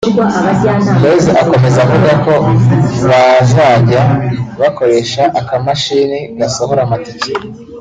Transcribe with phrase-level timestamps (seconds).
[0.99, 2.33] Blaise akomeza avuga ko
[3.09, 4.01] bazjya
[4.61, 7.31] bakoresha akamashini gasohora amatike